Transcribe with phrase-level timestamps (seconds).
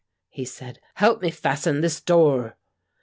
[0.29, 0.79] he said.
[0.95, 2.57] "Help me fasten this door!"